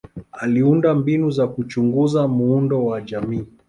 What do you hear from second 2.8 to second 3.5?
wa jamii.